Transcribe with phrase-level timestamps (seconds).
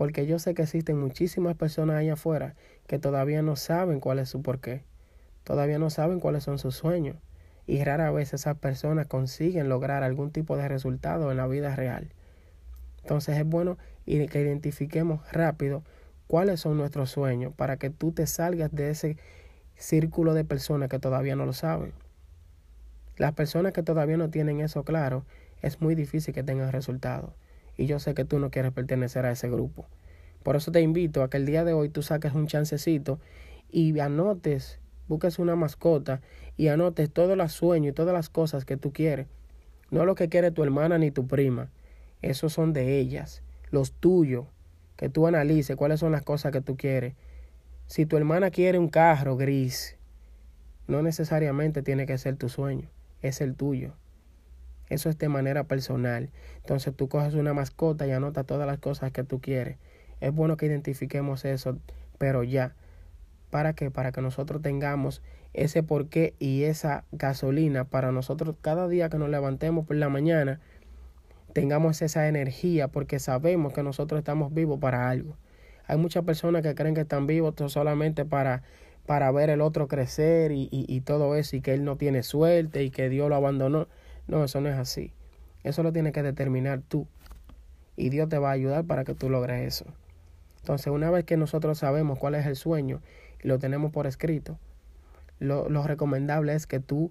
[0.00, 2.54] Porque yo sé que existen muchísimas personas allá afuera
[2.86, 4.82] que todavía no saben cuál es su porqué,
[5.44, 7.16] todavía no saben cuáles son sus sueños.
[7.66, 12.14] Y rara vez esas personas consiguen lograr algún tipo de resultado en la vida real.
[13.02, 13.76] Entonces es bueno
[14.06, 15.82] que identifiquemos rápido
[16.26, 19.18] cuáles son nuestros sueños para que tú te salgas de ese
[19.76, 21.92] círculo de personas que todavía no lo saben.
[23.18, 25.26] Las personas que todavía no tienen eso claro,
[25.60, 27.34] es muy difícil que tengan resultados.
[27.80, 29.86] Y yo sé que tú no quieres pertenecer a ese grupo.
[30.42, 33.18] Por eso te invito a que el día de hoy tú saques un chancecito
[33.70, 36.20] y anotes, busques una mascota
[36.58, 39.28] y anotes todos los sueños y todas las cosas que tú quieres.
[39.90, 41.70] No lo que quiere tu hermana ni tu prima.
[42.20, 43.42] Esos son de ellas.
[43.70, 44.44] Los tuyos.
[44.98, 47.14] Que tú analices cuáles son las cosas que tú quieres.
[47.86, 49.96] Si tu hermana quiere un carro gris,
[50.86, 52.90] no necesariamente tiene que ser tu sueño.
[53.22, 53.94] Es el tuyo.
[54.90, 56.28] Eso es de manera personal.
[56.56, 59.78] Entonces tú coges una mascota y anotas todas las cosas que tú quieres.
[60.20, 61.78] Es bueno que identifiquemos eso,
[62.18, 62.74] pero ya.
[63.50, 63.90] ¿Para qué?
[63.90, 65.22] Para que nosotros tengamos
[65.54, 70.60] ese porqué y esa gasolina para nosotros cada día que nos levantemos por la mañana
[71.52, 75.36] tengamos esa energía porque sabemos que nosotros estamos vivos para algo.
[75.86, 78.62] Hay muchas personas que creen que están vivos solamente para,
[79.06, 82.22] para ver el otro crecer y, y, y todo eso y que él no tiene
[82.22, 83.88] suerte y que Dios lo abandonó.
[84.30, 85.12] No, eso no es así.
[85.64, 87.08] Eso lo tienes que determinar tú.
[87.96, 89.86] Y Dios te va a ayudar para que tú logres eso.
[90.60, 93.02] Entonces, una vez que nosotros sabemos cuál es el sueño
[93.42, 94.56] y lo tenemos por escrito,
[95.40, 97.10] lo, lo recomendable es que tú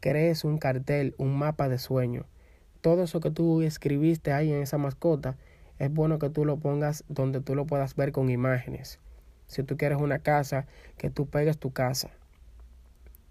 [0.00, 2.24] crees un cartel, un mapa de sueño.
[2.80, 5.36] Todo eso que tú escribiste ahí en esa mascota,
[5.78, 9.00] es bueno que tú lo pongas donde tú lo puedas ver con imágenes.
[9.48, 12.08] Si tú quieres una casa, que tú pegues tu casa.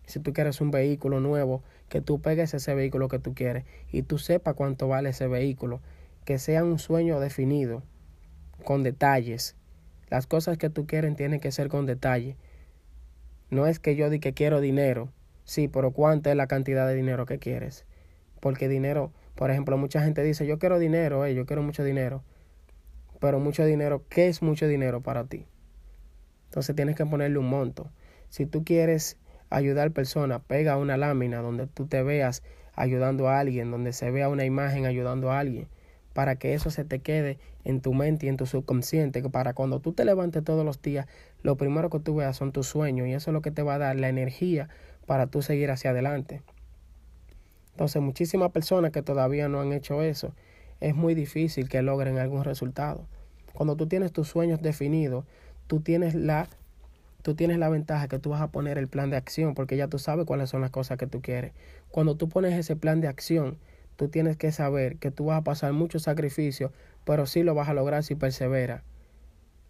[0.06, 4.04] Si tú quieres un vehículo nuevo, que tú pegues ese vehículo que tú quieres y
[4.04, 5.82] tú sepas cuánto vale ese vehículo.
[6.26, 7.84] Que sea un sueño definido,
[8.64, 9.56] con detalles.
[10.10, 12.38] Las cosas que tú quieres tienen que ser con detalle.
[13.50, 15.10] No es que yo diga que quiero dinero.
[15.44, 17.86] Sí, pero ¿cuánta es la cantidad de dinero que quieres?
[18.40, 22.24] Porque dinero, por ejemplo, mucha gente dice, yo quiero dinero, eh, yo quiero mucho dinero.
[23.20, 25.46] Pero mucho dinero, ¿qué es mucho dinero para ti?
[26.46, 27.90] Entonces tienes que ponerle un monto.
[28.30, 29.18] Si tú quieres
[29.54, 32.44] ayudar personas, pega una lámina donde tú te veas
[32.76, 35.68] ayudando a alguien, donde se vea una imagen ayudando a alguien,
[36.14, 39.54] para que eso se te quede en tu mente y en tu subconsciente, que para
[39.54, 41.08] cuando tú te levantes todos los días,
[41.44, 43.76] lo primero que tú veas son tus sueños y eso es lo que te va
[43.76, 44.70] a dar la energía
[45.06, 46.42] para tú seguir hacia adelante.
[47.72, 50.34] Entonces, muchísimas personas que todavía no han hecho eso,
[50.80, 53.08] es muy difícil que logren algún resultado.
[53.54, 55.26] Cuando tú tienes tus sueños definidos,
[55.68, 56.50] tú tienes la
[57.24, 59.88] tú tienes la ventaja que tú vas a poner el plan de acción porque ya
[59.88, 61.54] tú sabes cuáles son las cosas que tú quieres.
[61.90, 63.58] Cuando tú pones ese plan de acción,
[63.96, 66.72] tú tienes que saber que tú vas a pasar muchos sacrificios,
[67.06, 68.84] pero sí lo vas a lograr si perseveras.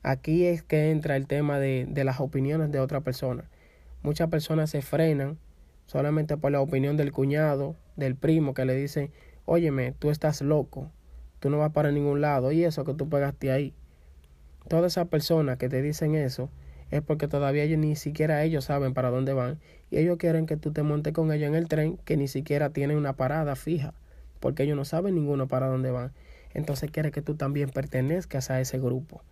[0.02, 3.46] Aquí es que entra el tema de, de las opiniones de otra persona.
[4.02, 5.38] Muchas personas se frenan
[5.86, 9.12] solamente por la opinión del cuñado, del primo, que le dicen,
[9.46, 10.90] óyeme, tú estás loco,
[11.40, 13.74] tú no vas para ningún lado, y eso que tú pegaste ahí.
[14.68, 16.50] Todas esas personas que te dicen eso,
[16.94, 19.60] es porque todavía ellos, ni siquiera ellos saben para dónde van
[19.90, 22.70] y ellos quieren que tú te montes con ellos en el tren que ni siquiera
[22.70, 23.96] tiene una parada fija
[24.40, 26.12] porque ellos no saben ninguno para dónde van.
[26.54, 29.24] Entonces quiere que tú también pertenezcas a ese grupo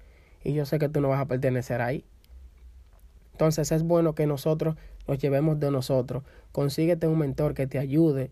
[0.44, 2.04] y yo sé que tú no vas a pertenecer ahí.
[3.34, 4.76] Entonces es bueno que nosotros
[5.08, 6.24] nos llevemos de nosotros.
[6.52, 8.32] Consíguete un mentor que te ayude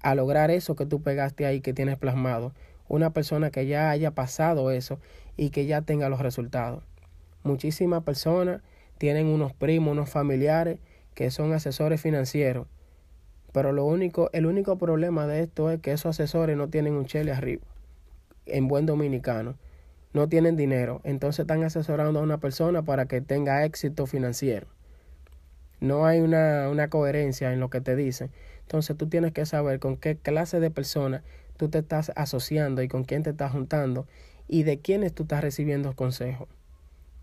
[0.00, 2.54] a lograr eso que tú pegaste ahí, que tienes plasmado.
[2.88, 4.98] Una persona que ya haya pasado eso
[5.36, 6.84] y que ya tenga los resultados.
[7.42, 8.62] Muchísimas personas
[8.98, 10.78] tienen unos primos, unos familiares
[11.14, 12.66] que son asesores financieros.
[13.52, 17.06] Pero lo único, el único problema de esto es que esos asesores no tienen un
[17.06, 17.62] chele arriba,
[18.46, 19.56] en buen dominicano.
[20.12, 21.00] No tienen dinero.
[21.04, 24.66] Entonces están asesorando a una persona para que tenga éxito financiero.
[25.80, 28.30] No hay una, una coherencia en lo que te dicen.
[28.62, 31.22] Entonces tú tienes que saber con qué clase de persona
[31.56, 34.06] tú te estás asociando y con quién te estás juntando
[34.48, 36.48] y de quiénes tú estás recibiendo consejos.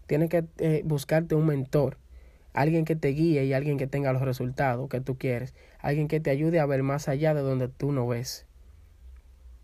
[0.07, 1.97] Tienes que eh, buscarte un mentor,
[2.53, 6.19] alguien que te guíe y alguien que tenga los resultados que tú quieres, alguien que
[6.19, 8.47] te ayude a ver más allá de donde tú no ves.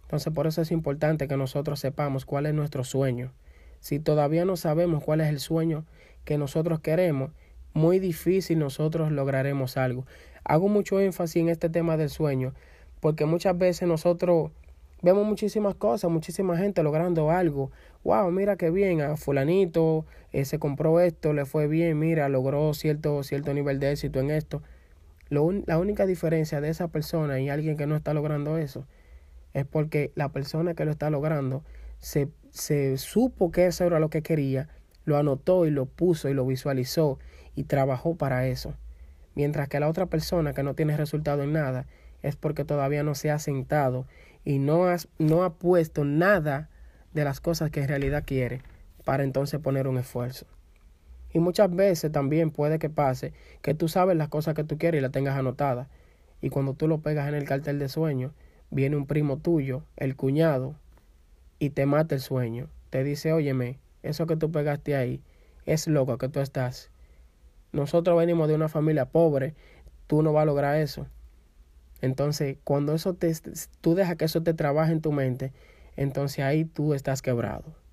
[0.04, 3.32] Entonces por eso es importante que nosotros sepamos cuál es nuestro sueño.
[3.80, 5.86] Si todavía no sabemos cuál es el sueño
[6.24, 7.32] que nosotros queremos,
[7.74, 10.06] muy difícil nosotros lograremos algo.
[10.44, 12.54] Hago mucho énfasis en este tema del sueño,
[13.00, 14.52] porque muchas veces nosotros
[15.02, 17.72] vemos muchísimas cosas, muchísima gente logrando algo.
[18.04, 22.74] Wow, mira qué bien, a fulanito eh, se compró esto, le fue bien, mira, logró
[22.74, 24.62] cierto, cierto nivel de éxito en esto.
[25.30, 28.86] Lo la única diferencia de esa persona y alguien que no está logrando eso
[29.54, 31.64] es porque la persona que lo está logrando
[32.00, 34.68] se, se supo que eso era lo que quería,
[35.06, 37.20] lo anotó y lo puso y lo visualizó
[37.56, 38.76] y trabajó para eso.
[39.36, 41.88] Mientras que la otra persona que no tiene resultado en nada
[42.22, 44.08] es porque todavía no se ha sentado
[44.44, 46.70] y no, has, no ha puesto nada
[47.14, 48.62] de las cosas que en realidad quiere
[49.06, 50.46] para entonces poner un esfuerzo.
[51.34, 55.00] Y muchas veces también puede que pase que tú sabes las cosas que tú quieres
[55.00, 55.88] y las tengas anotadas.
[56.42, 58.34] Y cuando tú lo pegas en el cartel de sueño,
[58.70, 60.76] viene un primo tuyo, el cuñado,
[61.58, 62.70] y te mata el sueño.
[62.90, 65.22] Te dice, óyeme, eso que tú pegaste ahí
[65.66, 66.92] es loco que tú estás.
[67.72, 69.56] Nosotros venimos de una familia pobre,
[70.08, 71.08] tú no vas a lograr eso.
[72.02, 73.34] Entonces, cuando eso te,
[73.82, 75.54] tú dejas que eso te trabaje en tu mente,
[75.96, 77.84] entonces ahí tú estás quebrado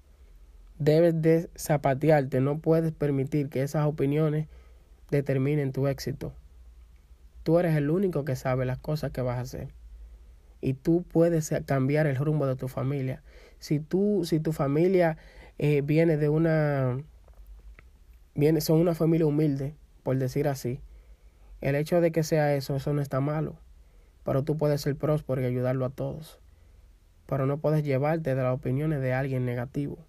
[0.81, 4.49] debes de zapatearte, no puedes permitir que esas opiniones
[5.11, 6.33] determinen tu éxito.
[7.45, 9.69] Tú eres el único que sabe las cosas que vas a hacer.
[10.63, 13.23] Y tú puedes cambiar el rumbo de tu familia.
[13.59, 15.19] Si tú, si tu familia
[15.59, 16.99] eh, viene de una,
[18.35, 20.81] viene, son una familia humilde, por decir así,
[21.61, 23.57] el hecho de que sea eso, eso no está malo.
[24.25, 26.41] Pero tú puedes ser próspero y ayudarlo a todos.
[27.31, 30.05] Pero no puedes llevarte de las opiniones de alguien negativo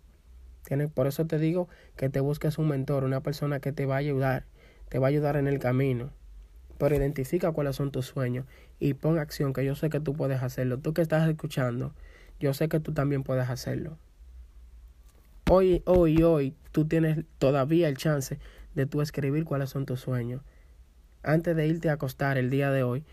[0.93, 3.99] por eso te digo que te busques un mentor, una persona que te va a
[3.99, 4.45] ayudar,
[4.89, 6.11] te va a ayudar en el camino.
[6.77, 8.45] Pero identifica cuáles son tus sueños
[8.79, 10.79] y pon acción, que yo sé que tú puedes hacerlo.
[10.79, 11.93] Tú que estás escuchando,
[12.39, 13.97] yo sé que tú también puedes hacerlo.
[15.49, 18.39] Hoy, hoy, hoy, tú tienes todavía el chance
[18.73, 20.41] de tú escribir cuáles son tus sueños.
[21.21, 23.03] Antes de irte a acostar el día de hoy,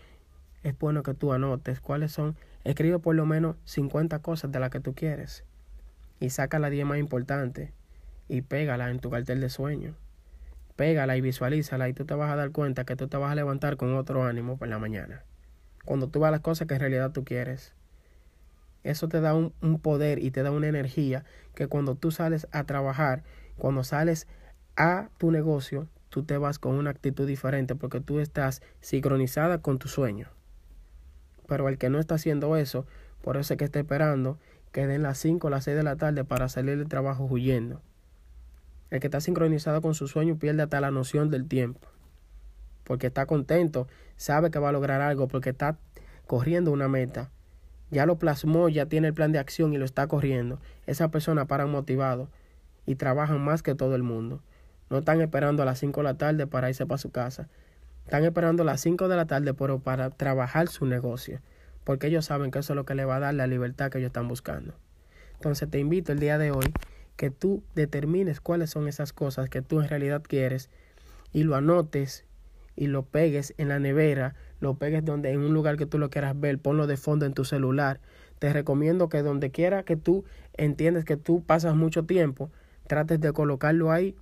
[0.63, 2.35] es bueno que tú anotes cuáles son.
[2.63, 5.43] Escribe por lo menos 50 cosas de las que tú quieres
[6.19, 7.71] y saca la 10 más importante
[8.27, 9.95] y pégala en tu cartel de sueño.
[10.75, 13.35] Pégala y visualízala y tú te vas a dar cuenta que tú te vas a
[13.35, 15.23] levantar con otro ánimo por la mañana.
[15.85, 17.73] Cuando tú vas las cosas que en realidad tú quieres.
[18.83, 22.47] Eso te da un, un poder y te da una energía que cuando tú sales
[22.51, 23.23] a trabajar,
[23.57, 24.27] cuando sales
[24.77, 29.79] a tu negocio, tú te vas con una actitud diferente porque tú estás sincronizada con
[29.79, 30.27] tu sueño.
[31.49, 32.85] Pero el que no está haciendo eso,
[33.21, 34.37] por eso es que está esperando
[34.71, 37.81] que den las 5 o las 6 de la tarde para salir del trabajo huyendo.
[38.91, 41.87] El que está sincronizado con su sueño pierde hasta la noción del tiempo.
[42.83, 45.77] Porque está contento, sabe que va a lograr algo, porque está
[46.27, 47.31] corriendo una meta.
[47.91, 50.59] Ya lo plasmó, ya tiene el plan de acción y lo está corriendo.
[50.85, 52.29] Esa persona para motivado
[52.85, 54.41] y trabajan más que todo el mundo.
[54.91, 57.47] No están esperando a las 5 de la tarde para irse para su casa.
[58.09, 61.41] Están esperando las 5 de la tarde para trabajar su negocio
[61.83, 63.99] porque ellos saben que eso es lo que le va a dar la libertad que
[63.99, 64.73] ellos están buscando.
[65.35, 66.73] Entonces te invito el día de hoy
[67.17, 70.71] que tú determines cuáles son esas cosas que tú en realidad quieres
[71.33, 72.25] y lo anotes
[72.75, 76.09] y lo pegues en la nevera, lo pegues donde en un lugar que tú lo
[76.09, 77.99] quieras ver, ponlo de fondo en tu celular.
[78.39, 80.25] Te recomiendo que donde quiera que tú
[80.57, 82.49] entiendes que tú pasas mucho tiempo,
[82.87, 84.15] trates de colocarlo ahí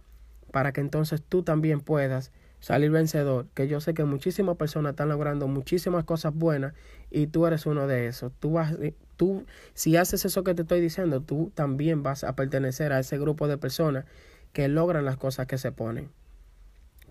[0.52, 5.10] para que entonces tú también puedas salir vencedor, que yo sé que muchísimas personas están
[5.10, 6.74] logrando muchísimas cosas buenas
[7.12, 8.32] y tú eres uno de esos.
[8.40, 12.36] Tú vas, eh, tú, si haces eso que te estoy diciendo, tú también vas a
[12.36, 14.06] pertenecer a ese grupo de personas
[14.54, 16.10] que logran las cosas que se ponen.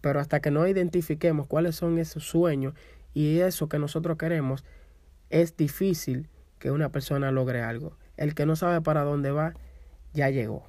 [0.00, 2.74] Pero hasta que no identifiquemos cuáles son esos sueños
[3.14, 4.64] y eso que nosotros queremos,
[5.30, 6.28] es difícil
[6.58, 7.96] que una persona logre algo.
[8.16, 9.54] El que no sabe para dónde va,
[10.12, 10.64] ya llegó.